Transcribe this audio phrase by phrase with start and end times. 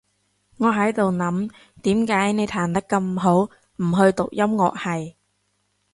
[0.57, 1.51] 我喺度諗，
[1.83, 5.15] 點解你彈得咁好，唔去讀音樂系？